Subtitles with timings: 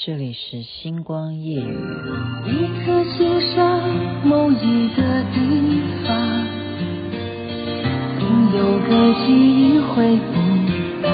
[0.00, 1.76] 这里是星光夜雨。
[2.46, 3.80] 一颗心上
[4.24, 5.02] 某一个
[5.34, 6.46] 地方，
[8.20, 8.22] 总
[8.56, 10.38] 有个记忆回不
[11.02, 11.10] 到。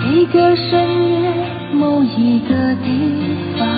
[0.00, 0.70] 每个深
[1.10, 1.12] 夜
[1.74, 2.88] 某一个地
[3.58, 3.68] 方，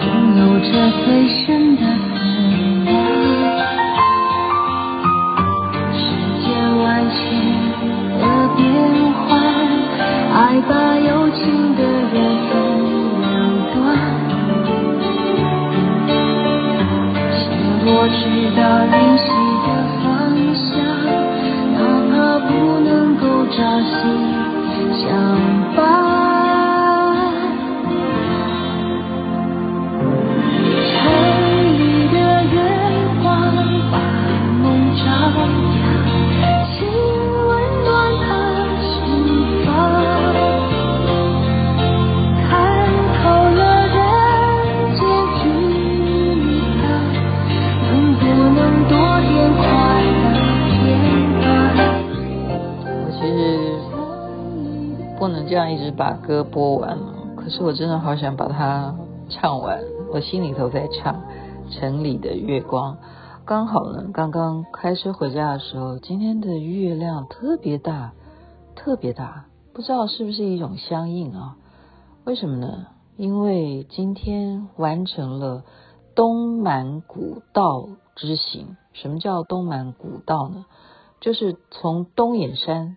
[0.00, 0.06] 总
[0.38, 0.70] 有着
[1.04, 1.26] 最
[18.58, 19.17] 把
[57.58, 58.94] 是我真的好想把它
[59.28, 59.82] 唱完。
[60.12, 61.20] 我心里头在唱
[61.74, 62.94] 《城里的月光》，
[63.44, 68.12] 刚好呢，刚刚开车回家的时候，今天的月亮特别大，
[68.76, 71.56] 特别大，不知道是不是一种相应啊？
[72.24, 72.86] 为什么呢？
[73.16, 75.64] 因为今天完成了
[76.14, 78.76] 东满古道之行。
[78.92, 80.64] 什么叫东满古道呢？
[81.20, 82.96] 就是从东眼山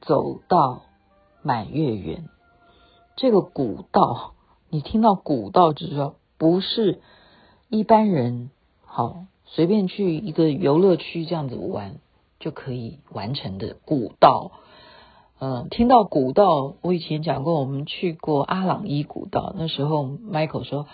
[0.00, 0.82] 走到
[1.42, 2.28] 满月园。
[3.16, 4.34] 这个古道，
[4.68, 7.00] 你听到古道就知道，不是
[7.70, 8.50] 一般人
[8.84, 11.96] 好随便去一个游乐区这样子玩
[12.38, 14.52] 就可以完成的古道。
[15.38, 20.86] 嗯，听到古道，我以前讲过，我们去过阿朗伊古道，那时候 Michael 说，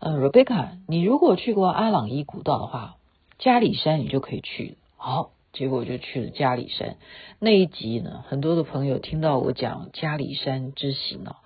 [0.00, 2.96] 嗯，Rebecca，你如果去过阿朗伊古道的话，
[3.38, 4.76] 加里山你就可以去。
[4.96, 6.96] 好，结果就去了加里山。
[7.38, 11.36] 那一集呢，很多的朋友听到我讲加里山之行啊。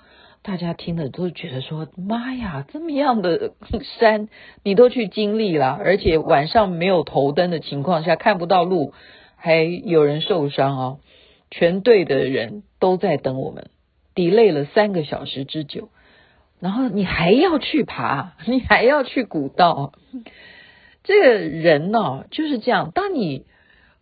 [0.43, 3.53] 大家听了都觉得说：“妈呀，这么样的
[3.99, 4.29] 山
[4.63, 8.95] 你都去经历了，而且晚上没有头灯的情况下看不到路，
[9.37, 11.01] 还有人受伤哦。
[11.51, 13.69] 全队的人都在等我们
[14.15, 15.91] ，delay 了三个小时之久。
[16.61, 19.93] 然后你还要去爬， 你还要去古道。
[21.05, 22.91] 这个人呢、就是这样。
[22.95, 23.45] 当你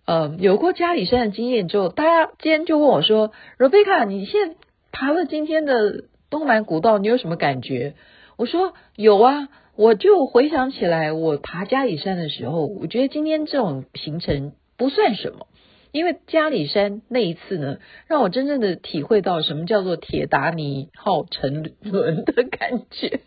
[0.04, 4.56] 呃有过加里山的经验之后，大家今天就问我说：‘Rebecca，你现在
[4.92, 6.04] 爬了今天的？’
[6.36, 7.94] 东满古道，你有什么感觉？
[8.36, 15.46] 我说有啊，我就回想起来，我爬嘉里山的时候，我觉得今天这种行程不算什么，
[15.92, 23.20] 因为嘉里山那一次呢，让我真正的体会到什么叫做铁达尼号沉沦的感觉。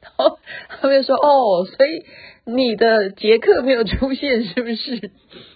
[0.00, 2.04] 然后他们说：“哦，所以
[2.44, 5.12] 你的杰克没有出现，是不是？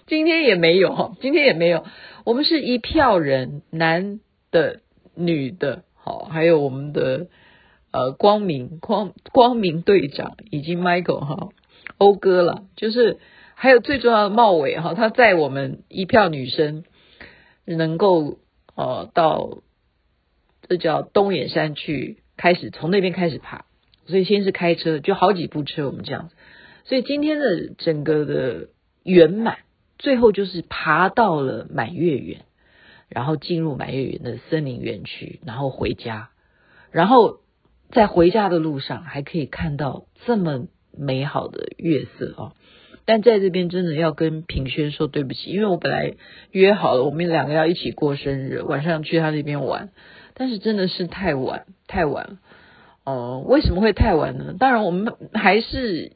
[0.07, 1.83] 今天也没有，今天也没有。
[2.23, 4.79] 我们是一票人，男的、
[5.13, 7.27] 女的。”好，还有我们的
[7.91, 11.49] 呃光明光光明队长以及 Michael 哈
[11.99, 13.19] 欧哥了，就是
[13.53, 16.83] 还有最重要的茂伟哈，他载我们一票女生
[17.65, 18.39] 能够
[18.75, 19.59] 呃到
[20.67, 23.65] 这叫东眼山去开始从那边开始爬，
[24.07, 26.35] 所以先是开车就好几部车我们这样子，
[26.85, 28.69] 所以今天的整个的
[29.03, 29.59] 圆满，
[29.99, 32.41] 最后就是爬到了满月圆。
[33.11, 36.29] 然后进入满月园的森林园区，然后回家，
[36.91, 37.39] 然后
[37.91, 40.67] 在回家的路上还可以看到这么
[40.97, 42.53] 美好的月色哦。
[43.05, 46.13] 但在这边真的要跟品轩说对不起，因为我本来
[46.51, 49.89] 约好了我们两个要一起过生日，晚上去他那边玩，
[50.33, 52.37] 但是真的是太晚太晚了。
[53.03, 54.55] 哦，为什么会太晚呢？
[54.57, 56.13] 当然我们还是。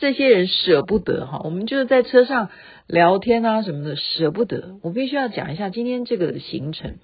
[0.00, 2.48] 这些人舍不得哈，我们就是在车上
[2.86, 4.78] 聊天啊什么的，舍不得。
[4.82, 6.96] 我必须要讲一下今天这个行程，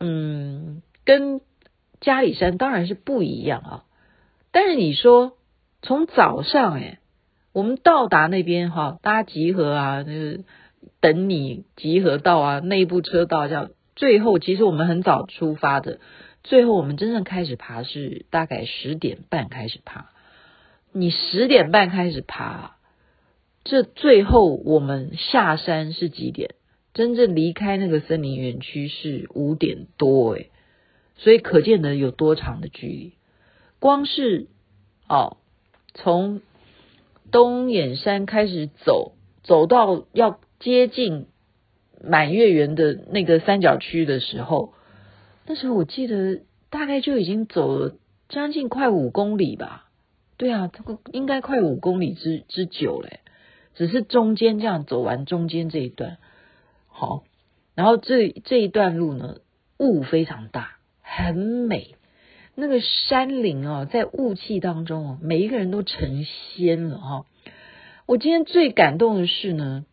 [0.00, 1.42] 嗯，跟
[2.00, 3.84] 加里山当然是不一样啊。
[4.50, 5.34] 但是你说
[5.82, 7.00] 从早上哎，
[7.52, 10.44] 我们到达那边哈，大家集合啊，就是
[11.00, 16.00] 等你集合到啊，内部车道叫最后，其实我们很早出发的，
[16.44, 20.06] 最后我们真正开始爬是大概十点半开始爬。
[20.92, 22.72] 你十点半开始爬，
[23.62, 26.54] 这最后我们下山是几点？
[26.92, 30.50] 真正离开那个森林园区是五点多诶，
[31.16, 33.12] 所以可见的有多长的距离。
[33.78, 34.48] 光是
[35.08, 35.36] 哦，
[35.94, 36.40] 从
[37.30, 39.12] 东眼山开始走，
[39.44, 41.26] 走到要接近
[42.02, 44.74] 满月圆的那个三角区的时候，
[45.46, 47.94] 那时候我记得大概就已经走了
[48.28, 49.86] 将近快五公里吧。
[50.40, 53.20] 对啊，这个应该快五公里之之久嘞，
[53.74, 56.16] 只是中间这样走完中间这一段，
[56.88, 57.24] 好，
[57.74, 59.40] 然后这这一段路呢，
[59.78, 61.94] 雾非常大，很美，
[62.54, 67.26] 那个山林啊，在雾气当中啊，每一个人都成仙了哈。
[68.06, 69.84] 我今天最感动的是呢，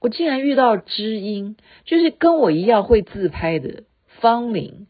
[0.00, 3.84] 我竟然遇到知音，就是跟我一样会自拍的
[4.20, 4.88] 芳玲。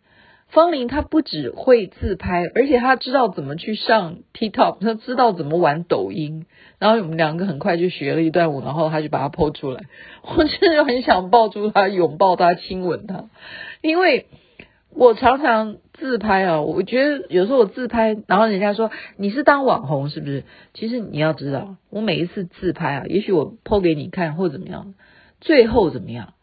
[0.53, 6.47] 方玲她不只会自拍，而且她知道怎么去上 TikTok，她知道怎么玩抖音。
[6.79, 9.85] 然后我们两个很快就学了一段舞，然后她就把它 po 出来。
[10.23, 13.31] 我真的很想抱住她，拥抱她，亲吻她，
[13.81, 14.27] 因为
[14.91, 16.61] 我常常自拍啊。
[16.61, 20.45] 我觉得有时候我自拍，然后人家说你是当网红是不是？
[20.75, 24.95] 其实你要知道，我每一次自拍啊，也许我 po 给你看或怎么样，
[25.41, 26.35] 最后怎么样，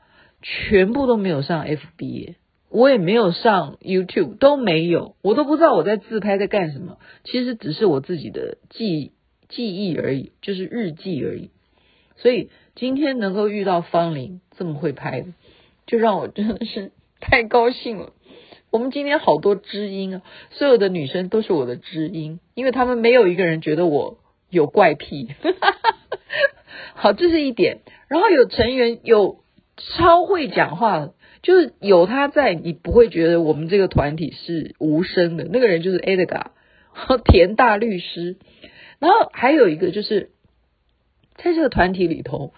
[0.41, 2.35] 全部都没有上 FB。
[2.69, 6.97] 我也没有上 YouTube，都没有，我都不知道我在自拍在干什么。
[7.23, 9.11] 其实只是我自己的记
[9.47, 11.49] 记忆而已，就是日记而已。
[12.15, 15.27] 所以今天能够遇到芳玲这么会拍的，
[15.87, 18.13] 就让我真的是太高兴了。
[18.69, 20.21] 我们今天好多知音啊，
[20.51, 24.19] 所有的女生都是我的知音，因为她们没有一个人觉得我
[24.51, 25.29] 有怪癖。
[26.93, 27.79] 好，这是一点。
[28.09, 29.39] 然后有成员有
[29.77, 31.13] 超会讲话的。
[31.41, 35.45] 就是有他在，你不会觉得我们这个团体是无声的。
[35.45, 36.47] 那个人就是 Edgar，
[37.23, 38.35] 田大律师。
[38.99, 40.31] 然后还有一个就是，
[41.37, 42.53] 在这个团体里头，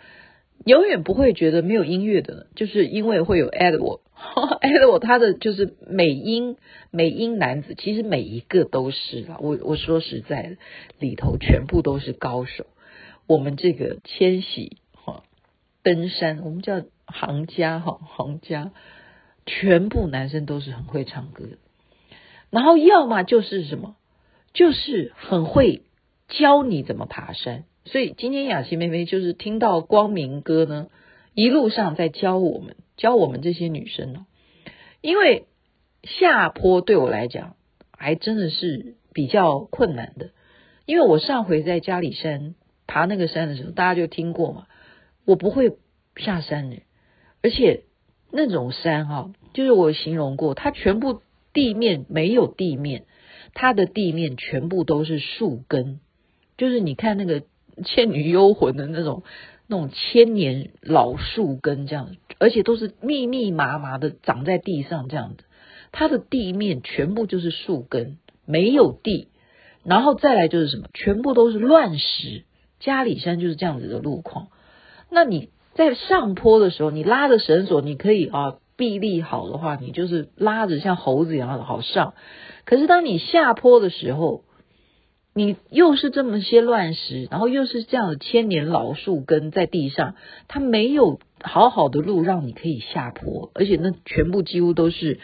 [0.65, 6.57] 永远不会觉得没有音乐的，就是因为会有 Edward，Edward 他的就是美音
[6.89, 9.37] 美音男子，其实每一个都是啦。
[9.39, 10.57] 我我说实在的，
[10.99, 12.65] 里头全部都是高手。
[13.27, 15.23] 我们这个千禧哈
[15.83, 16.81] 登山，我们叫。
[17.11, 18.71] 行家哈，行家，
[19.45, 21.45] 全部男生都是很会唱歌，
[22.49, 23.95] 然后要么就是什么，
[24.53, 25.83] 就是很会
[26.27, 27.65] 教你怎么爬山。
[27.85, 30.87] 所以今天雅琪妹妹就是听到光明哥呢，
[31.33, 34.25] 一路上在教我们，教我们这些女生哦，
[35.01, 35.47] 因为
[36.03, 37.55] 下坡对我来讲
[37.97, 40.29] 还真的是比较困难的，
[40.85, 42.53] 因为我上回在嘉里山
[42.85, 44.67] 爬那个山的时候，大家就听过嘛，
[45.25, 45.77] 我不会
[46.17, 46.77] 下山的。
[47.43, 47.83] 而且
[48.31, 51.21] 那种山哈，就是我形容过，它全部
[51.53, 53.05] 地面没有地面，
[53.53, 55.99] 它的地面全部都是树根，
[56.57, 57.41] 就是你看那个
[57.83, 59.23] 《倩女幽魂》的那种
[59.67, 65.43] 那种千年老树根这样，而且都是密密麻麻的长在地上这样子，
[65.91, 69.29] 它的地面全部就是树根，没有地，
[69.83, 72.43] 然后再来就是什么，全部都是乱石，
[72.79, 74.49] 嘉里山就是这样子的路况，
[75.09, 75.49] 那你。
[75.73, 82.13] 在上坡的时候，你拉着绳索，你可以啊，臂力好的话，你就是拉着像猴子一样的好上。
[82.65, 84.43] 可是当你下坡的时候，
[85.33, 90.15] 你又是这么些乱石，然后又是这样的千年老树根在地上，
[90.49, 95.19] 它没有好好的路让你可以下坡，而且那全部几乎都是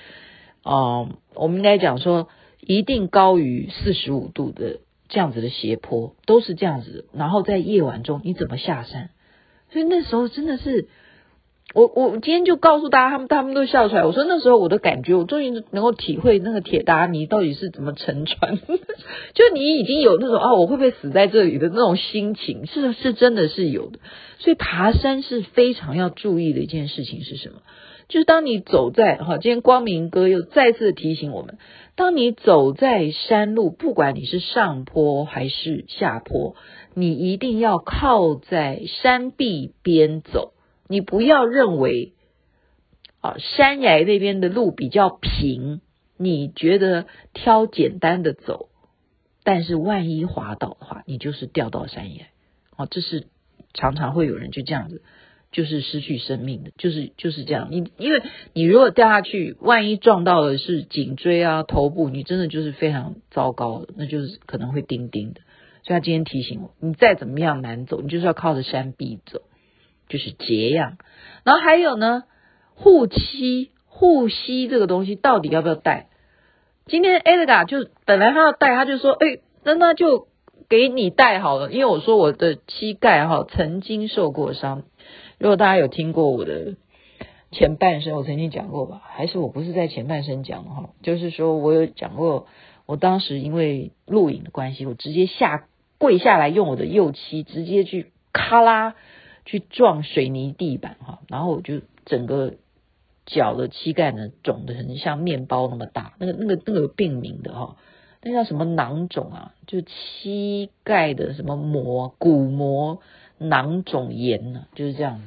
[0.63, 2.29] 啊、我们应该讲说
[2.61, 4.79] 一定高于四十五度的
[5.09, 7.05] 这样子的斜坡，都是这样子。
[7.13, 9.09] 然后在夜晚中，你怎么下山？
[9.71, 10.87] 所以那时候真的是，
[11.73, 14.05] 我我今天就告诉大家，他们他们都笑出来。
[14.05, 18.57] 我说那时候我的感觉，我终于能够体会那个铁达尼到底是怎么沉船。
[19.35, 23.99] 就你已经有那种啊，我会不会死在这里的那种心情，是是真的是有的。
[24.39, 27.61] 所以爬山是非常要注意的一件事情是什么？
[28.07, 31.57] 就是当你走在哈，今天光明哥又再次提醒我们，
[31.97, 36.56] 当你走在山路，不管你是上坡还是下坡。
[36.94, 40.53] 你一定要靠在山壁边走，
[40.87, 42.13] 你不要认为
[43.21, 45.81] 啊山崖那边的路比较平，
[46.17, 48.69] 你觉得挑简单的走，
[49.44, 52.25] 但是万一滑倒的话，你就是掉到山崖。
[52.75, 53.27] 哦，这是
[53.73, 55.01] 常常会有人就这样子，
[55.51, 57.69] 就是失去生命的，就是就是这样。
[57.71, 58.21] 你因为
[58.53, 65.41] 你如果掉下去，万一撞到的是颈椎啊、头部，你真的就是非常糟糕的，那就是可能会钉钉的。
[65.83, 69.41] 所以他今天提醒我，你再怎么样难走，你就是要靠着山壁走，
[70.07, 70.97] 就是这样。
[71.44, 72.23] 然后还有呢，
[72.76, 76.07] 护膝，护膝这个东西到底要不要带？
[76.85, 80.28] 今天 Edgar 就本来他要带，他就说，哎，那那就
[80.69, 84.83] 给你带好了，因为我说我的膝盖哈曾经受过伤。
[85.40, 86.76] 如果大家有听过我的
[87.52, 89.02] 前半生，我曾经讲过吧？
[89.04, 90.90] 还是我不是在前半生讲的哈？
[91.02, 92.47] 就是说我有讲过，
[92.85, 95.68] 我当时因为录影的关系，我直接下。
[95.99, 98.94] 跪下来，用我的右膝直接去咔啦
[99.47, 102.56] 去撞水泥地板哈，然后我就整个
[103.25, 107.77] 脚的膝盖呢肿得很像面包那么大，那个那个那个有病名的哈、
[108.21, 109.56] 那叫什么囊肿啊？
[109.66, 112.99] 就膝盖的什么膜骨膜
[113.37, 115.21] 囊肿炎呢、就是这样，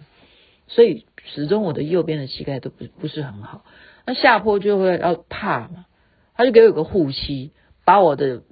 [0.68, 3.64] 所以始终我的右边的膝盖都不不是很好。
[4.06, 5.86] 那下坡就会要怕嘛，
[6.34, 7.52] 他就给我有个护膝，
[7.86, 8.42] 把我的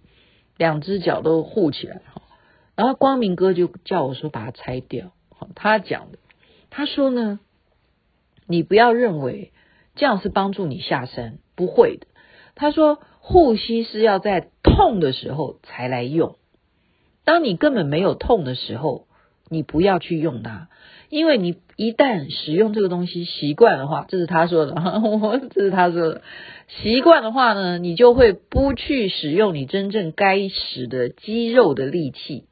[0.57, 2.23] 两只脚都护起来哈。
[2.75, 5.13] 然后光明哥就叫我说把它拆掉，
[5.55, 6.19] 他讲的，
[6.71, 7.41] 他说呢。
[8.51, 9.53] 你不要认为
[9.95, 12.07] 这样是帮助你下山，不会的。
[12.55, 16.37] 他说护膝是要在痛的时候才来用，
[17.27, 19.07] 当你根本没有痛的时候，
[19.51, 20.71] 你不要去用它，
[21.11, 26.23] 因为你一旦使用这个东西习惯的话，这是他说的，我 这是他说的，
[26.69, 32.47] 习惯的话呢，你就会不去使用你真正该使的肌肉的力气。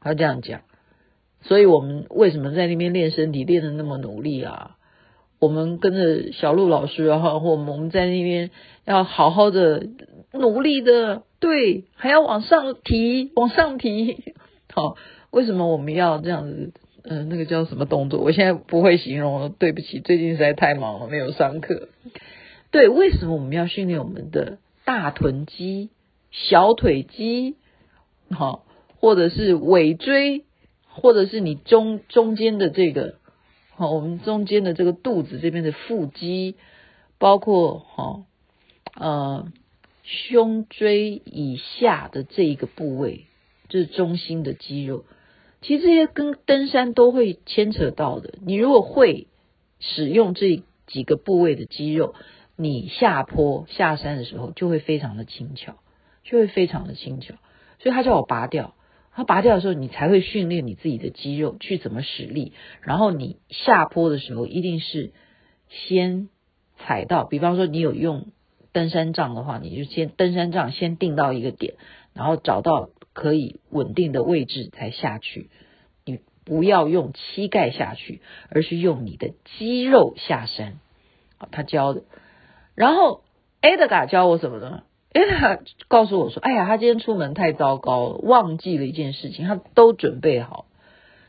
[0.00, 0.60] 他这样讲，
[1.44, 4.76] 所以我们为什么在那边练身体练得那么努力啊？
[5.38, 8.50] 我们跟着小陆老师，然 后我们在那边
[8.84, 9.86] 要好好的
[10.32, 14.34] 努力的，对，还要往上提， 往上提。
[14.72, 14.96] 好，
[15.30, 16.72] 为什么我们要这样子？
[17.06, 18.20] 嗯、那个叫什么动作？
[18.20, 21.88] 我现在不会形容了，对不起，最近实在太忙了，没有上课。
[22.70, 25.90] 对，为什么我们要训练我们的大臀肌、
[26.30, 27.56] 小腿肌？
[28.30, 28.64] 好，
[29.00, 30.44] 或者是尾椎，
[30.94, 33.16] 或者是你中中间的这个。
[33.76, 36.54] 好，我们中间的这个肚子这边的腹肌，
[37.18, 38.24] 包括哈
[38.94, 39.52] 呃
[40.04, 43.26] 胸椎以下的这一个部位，
[43.68, 45.04] 就是中心的肌肉。
[45.60, 48.34] 其实这些跟登山都会牵扯到的。
[48.46, 49.26] 你如果会
[49.80, 52.14] 使用这几个部位的肌肉，
[52.54, 55.74] 你下坡下山的时候就会非常的轻巧，
[56.22, 57.34] 就会非常的轻巧。
[57.80, 58.76] 所以他叫我拔掉。
[59.14, 62.52] 它拔掉的时候，你才会训练你自己的肌肉去怎么使力。
[62.80, 65.12] 然后你下坡的时候，一定是
[65.68, 66.28] 先
[66.78, 68.26] 踩到，比方说你有用
[68.72, 71.74] 登山杖的话，你就先登山杖先定到一个点，
[72.12, 75.48] 然后找到可以稳定的位置才下去。
[76.04, 80.80] 你不要用膝盖下去，而是用你的肌肉下山。
[81.38, 82.02] 啊，他教的。
[82.74, 83.22] 然后
[83.62, 84.82] Edgar 教我什么呢？
[85.14, 90.66] 因为他告诉我说：“哎呀，他今天出门太糟糕了，忘记了一件事情，他都准备好。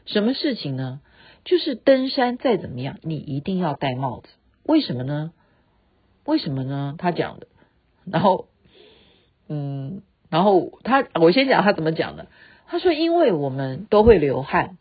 [0.08, 1.02] 什么事情呢？
[1.44, 4.30] 就是登山再怎么样，你一定要戴帽子。
[4.64, 5.32] 为什么呢？
[6.26, 6.96] 为什么呢？
[6.98, 7.46] 他讲的。
[8.12, 8.48] 然后，
[9.48, 10.02] 嗯，
[10.32, 12.26] 然后他，我先讲他怎么讲的。
[12.66, 14.80] 他说，因为我们都会流汗，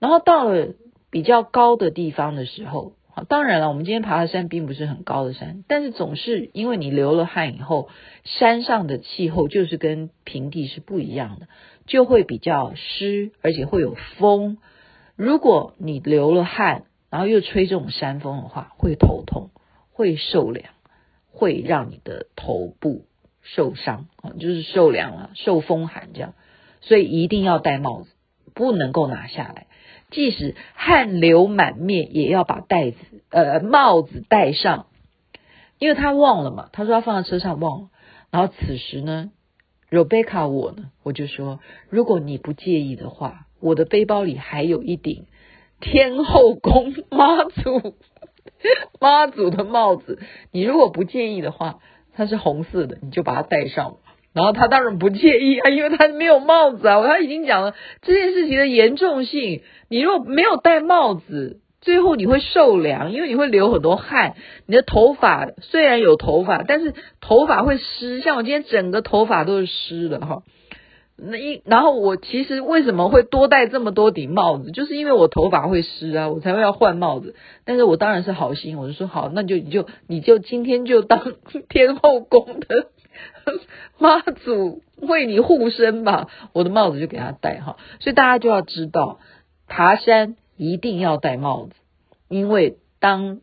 [0.00, 0.74] 然后到了
[1.10, 2.94] 比较高的地方的时候。”
[3.28, 7.88] 当然了，我们今天爬的山并不是很高的山，但是总是因为你流了汗以后，
[8.24, 11.48] 山上的气候就是跟平地是不一样的，
[11.86, 14.58] 就会比较湿，而且会有风。
[15.16, 19.50] 如果你流了汗，然后又吹这种山风的话，会头痛，
[19.92, 20.72] 会受凉，
[21.30, 23.04] 会让你的头部
[23.42, 26.34] 受伤啊，就是受凉了，受风寒这样。
[26.80, 28.08] 所以一定要戴帽子，
[28.54, 29.66] 不能够拿下来。
[30.10, 32.96] 即使汗流满面，也要把袋子
[33.30, 34.86] 呃帽子戴上，
[35.78, 37.88] 因为他忘了嘛，他说他放在车上忘了。
[38.30, 39.30] 然后此时呢
[39.90, 45.26] ，Rebecca 我呢，我就说，如果你不介意的话，我的背包里还有一顶
[45.80, 47.94] 天后宫妈祖
[49.00, 50.18] 妈祖的帽子，
[50.52, 51.80] 你如果不介意的话，
[52.12, 53.96] 它是红色的，你就把它戴上。
[54.32, 56.98] 然后他当然不介意啊，因为他没有帽子啊。
[56.98, 59.62] 我他已经讲了这件事情的严重性。
[59.88, 64.34] 你如果没有戴帽子，最后你会受凉，因为你会流很多汗。
[64.66, 68.20] 你的头发虽然有头发，但是头发会湿。
[68.20, 70.42] 像我今天整个头发都是湿的哈。
[71.16, 77.34] 那一然后我其实为什么会多戴这么多顶帽子，就是因为我头发会湿啊，我才会要换帽子。
[77.64, 81.34] 但是我当然是好心，我就说好，那就你就你就今天就当
[81.68, 82.86] 天后宫的。
[83.98, 89.18] 妈祖为你护身吧，我的帽子就给他戴哈，所以大家就要知道，
[89.66, 91.72] 爬山一定要戴帽子，
[92.28, 93.40] 因为当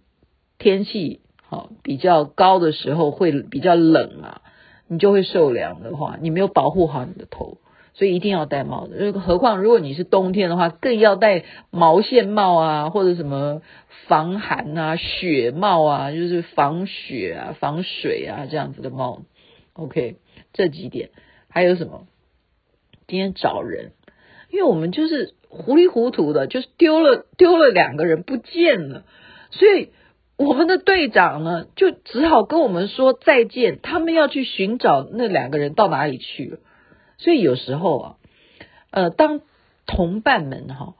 [0.57, 4.41] 天气好比较高的时候会比较冷啊，
[4.87, 7.57] 你就会受凉的话，你没有保护好你的头，
[7.93, 9.11] 所以一定要戴帽子。
[9.11, 13.61] 何况如果你是冬天的话，更要戴毛线帽啊，或者什么
[14.07, 19.23] 防寒啊、雪帽啊，就是防雪啊、防水啊这样子的帽子。
[19.77, 20.17] OK，
[20.53, 21.11] 这几点
[21.49, 22.07] 还有什么？
[23.07, 23.93] 今天找人，
[24.49, 29.05] 因为我们就是糊里糊涂的，就是丢了丢了两个人不见了，
[29.51, 29.91] 所以
[30.35, 36.59] 我们的队长呢就只好跟我们说再见，他们要去寻找那两个人到哪里去了。
[37.17, 38.17] 所以有时候啊，
[38.91, 39.41] 呃，当
[39.85, 40.95] 同伴们哈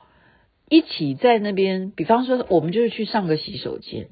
[0.70, 4.08] 一起在那边，比方说我们就是去上个洗手间，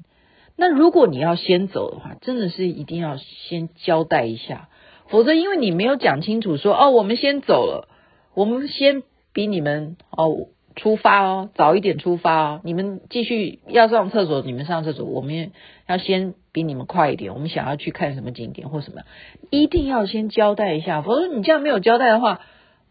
[0.56, 4.68] 那如果你要先走的话，真的是一定要先交代一下，
[5.08, 7.88] 否则因为你没有讲清楚说哦，我们先走了，
[8.34, 9.02] 我们先
[9.34, 15.52] 比你们哦出发哦，早一点出发哦，你们继续要上厕所，你们上厕所，我们
[15.86, 19.02] 要先比你们快一点，我们想要去看什么景点或什么，
[19.50, 22.40] 一定要先交代一下，否则你这样没有交代的话，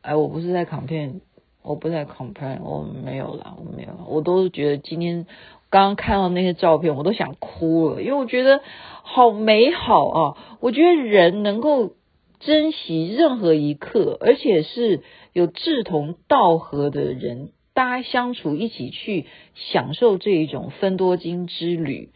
[0.01, 1.21] 哎，我不是在狂骗
[1.65, 5.25] 我不在 complain，我没有啦，我没有，我都觉得今天。
[5.71, 8.61] 刚刚看到那些照片，我都想哭了，因为我觉得
[9.03, 10.37] 好美好啊！
[10.61, 11.95] 我觉得人能够
[12.39, 15.01] 珍惜任何一刻，而且是
[15.33, 22.11] 有志同道合的人，大家相处一起去享受这一种分多金之旅，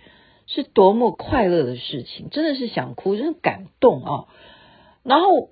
[0.46, 2.30] 是多么快乐的事情！
[2.30, 4.26] 真的是想哭，真的感动啊！
[5.04, 5.50] 然后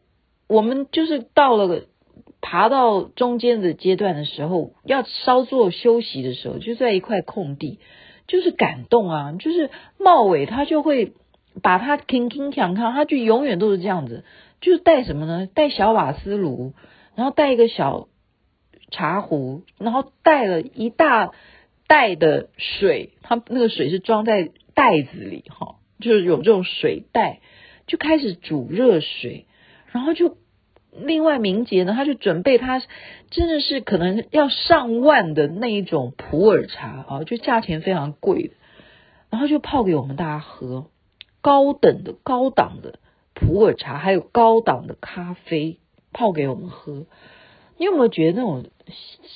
[0.48, 1.88] 我们就是到了
[2.42, 7.80] 爬到中间的阶段的时候，要稍作休息的时候，就在一块空地。
[8.30, 9.32] 就是感动啊！
[9.40, 11.14] 就是茂伟他就会
[11.64, 14.26] 把他铿铿锵锵，他就永远都是这样子，
[14.60, 15.48] 就是带什么呢？
[15.48, 16.74] 带小瓦斯炉，
[17.16, 18.10] 然后带一个小
[18.92, 21.32] 茶壶，然后带了一大
[21.88, 27.40] 袋的水，他那个水是装在袋子里哈，就是有这种水袋，
[27.88, 29.46] 就开始煮热水，
[29.94, 30.36] 然后就。
[31.00, 32.82] 另外，明杰呢，他就准备他
[33.30, 38.54] 真的是可能要上万的那一种普洱茶啊，就价钱非常贵的，
[39.30, 40.88] 然后就泡给我们大家喝，
[41.42, 43.00] 高等的、高档的
[43.34, 45.80] 普洱茶，还有高档的咖啡
[46.14, 47.06] 泡给我们喝。
[47.78, 48.66] 你有没有觉得那种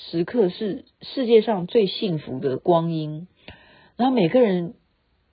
[0.10, 3.28] 时刻是世界上最幸福的光阴？
[3.98, 4.74] 然后每个人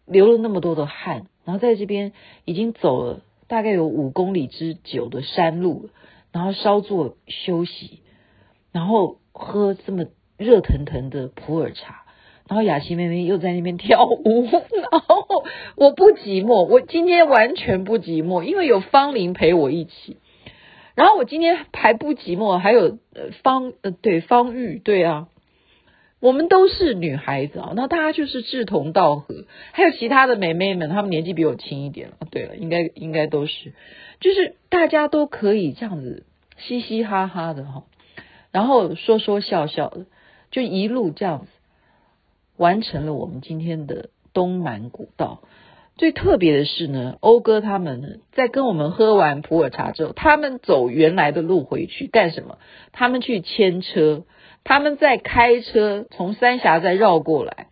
[0.04, 2.12] 流了那么多的汗，然后在这边
[2.44, 5.90] 已经走了大概有五公里之久的山路了。
[6.32, 8.00] 然后稍作休息，
[8.72, 10.06] 然后喝这么
[10.36, 12.04] 热腾腾的普洱茶，
[12.48, 14.46] 然后雅琪妹妹又在那边跳舞，
[14.90, 15.44] 然后
[15.76, 20.16] 我不寂寞，我今天完全不寂寞，因为有方玲陪我一起。
[20.94, 22.98] 然后我今天还不寂寞，还有
[23.42, 25.28] 方呃对方玉对啊，
[26.20, 32.16] 我们都是女孩子啊，那大家就是志同道合，还有其他的妹妹们，她们年纪比我轻一点了。
[32.30, 33.72] 对了，应该应该都是。
[34.20, 36.24] 就是大家都可以这样子
[36.56, 37.84] 嘻嘻哈哈的哈，
[38.50, 40.06] 然后说说笑笑的，
[40.50, 41.46] 就一路这样子
[42.56, 45.42] 完成了我们今天的东满古道。
[45.96, 52.58] 最特别的是呢，欧哥他们，在跟我们喝完普洱茶之后，他们走原来的路回去干什么？
[52.92, 54.24] 他们去牵车，
[54.68, 57.68] 他们在开车从三峡再绕过来，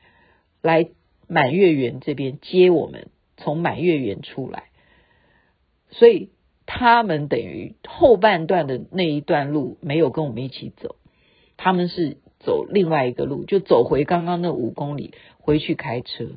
[0.62, 0.88] 来
[1.28, 4.70] 满月园这边接我们，从满月园出来，
[5.90, 6.30] 所以。
[6.68, 10.96] 他们等于后半段的那一段路没有跟我们一起走，
[11.56, 16.32] 他们是走另外一个路，就走回刚刚那五公里回去开车，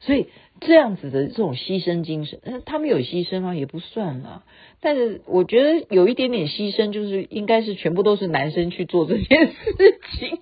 [0.00, 0.28] 所以
[0.60, 3.54] 这样子的这种牺牲精神，他们有牺牲吗？
[3.54, 4.44] 也不算啦。
[4.80, 9.54] 但是我觉得有一点点牺牲，就是应该是全部都是男生去做这件事
[10.18, 10.38] 情。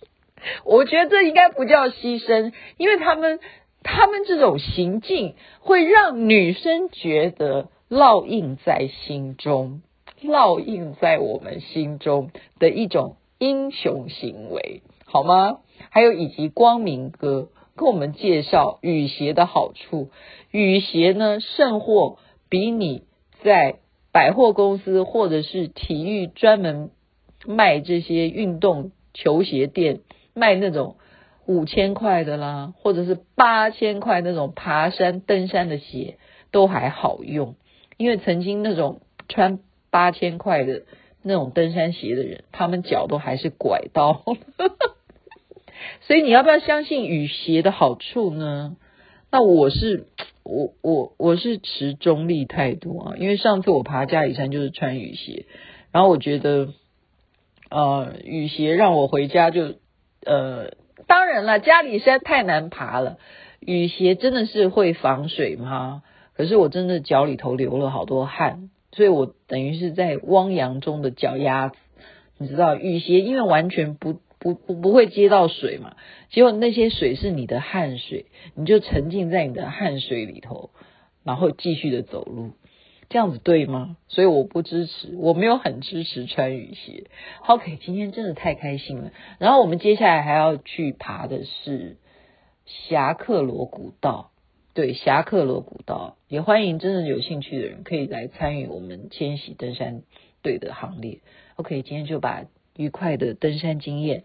[0.64, 3.40] 我觉得这应该不叫牺牲，因为他们
[3.82, 7.68] 他们这种行径会让女生觉得。
[7.90, 9.82] 烙印在心中，
[10.22, 15.58] 烙印在我们心中的一种英雄行为，好吗？
[15.88, 17.48] 还有以及光明哥
[17.80, 20.10] 跟我们介绍雨鞋的好处，
[20.50, 22.18] 雨鞋呢，甚或
[22.50, 23.04] 比你
[23.42, 23.78] 在
[24.12, 26.90] 百货公司或者是体育专门
[27.46, 30.00] 卖这些运动球鞋店
[30.34, 30.96] 卖那种
[31.46, 36.18] 五千块的啦，或者是八千块那种爬山登山的鞋
[36.50, 37.54] 都还好用。
[37.96, 39.58] 因为曾经那种穿
[39.90, 40.82] 八千块的
[41.22, 44.22] 那种登山鞋的人，他们脚都还是拐到，
[46.00, 48.76] 所以你要不要相信雨鞋的好处呢？
[49.30, 50.06] 那我是
[50.42, 55.46] 我我我是持中立态度啊，因为上次我爬嘉里山就是穿雨鞋，
[55.92, 56.70] 然后我觉得
[57.70, 59.74] 呃雨鞋让我回家就
[60.24, 60.72] 呃
[61.06, 63.18] 当然了，嘉里山太难爬了，
[63.60, 66.02] 雨鞋真的是会防水吗？
[66.34, 71.76] 可是我真的脚里头流了好多汗，所以我等于是在汪洋中的脚丫子。
[72.38, 75.96] 你知道雨鞋因为完全不不不不会接到水嘛，
[76.30, 78.26] 结果那些水是你的汗水，
[78.56, 80.70] 你就沉浸在你的汗水里头，
[81.22, 82.52] 然后继续的走路，
[83.10, 83.98] 这样子对吗？
[84.08, 87.04] 所以我不支持，我没有很支持穿雨鞋。
[87.46, 89.12] OK，今天真的太开心了。
[89.38, 91.98] 然后我们接下来还要去爬的是
[92.64, 94.30] 侠客罗古道。
[94.72, 100.02] 对，侠客罗古道也欢迎真正有兴趣的人可以来参与我们千禧登山
[100.42, 101.18] 队的行列。
[101.56, 102.44] OK，今天就把
[102.76, 104.24] 愉快的登山经验、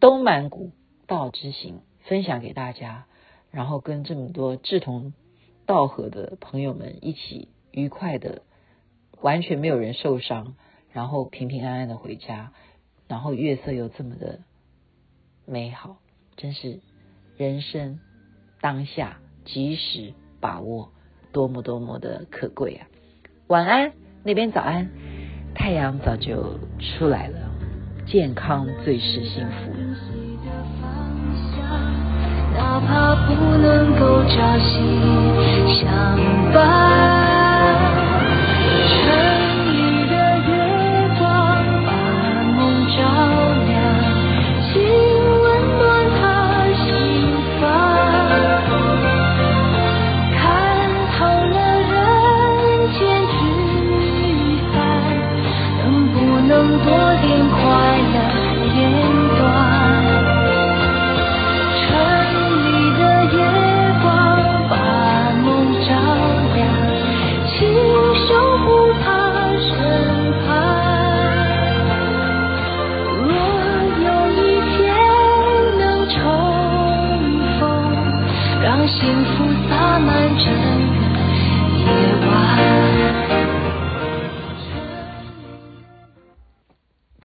[0.00, 0.72] 东满古
[1.06, 3.06] 道之行分享给大家。
[3.50, 5.12] 然后跟这么多志同
[5.64, 8.42] 道合的朋友们一起愉快的，
[9.20, 10.56] 完全没有人受伤，
[10.90, 12.52] 然后平平安安的回家，
[13.06, 14.40] 然后月色又这么的
[15.46, 15.98] 美好，
[16.36, 16.80] 真是
[17.36, 18.00] 人生
[18.60, 20.90] 当下及时把握，
[21.32, 22.88] 多么多么的可贵啊！
[23.46, 23.92] 晚安，
[24.24, 24.90] 那边早安，
[25.54, 27.43] 太阳早就出来了，
[28.06, 29.72] 健康最是幸福。
[32.56, 34.78] 哪怕不能够朝夕
[35.80, 37.33] 相伴。